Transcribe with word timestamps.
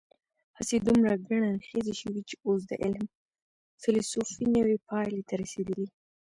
هڅې 0.57 0.77
دومره 0.87 1.13
ګڼ 1.27 1.41
اړخیزې 1.53 1.93
شوي 2.01 2.21
چې 2.29 2.35
اوس 2.47 2.61
د 2.67 2.71
علم 2.83 3.05
فېلسوفي 3.81 4.45
نوې 4.55 4.77
پایلې 4.87 5.21
ته 5.27 5.33
رسېدلې. 5.41 5.87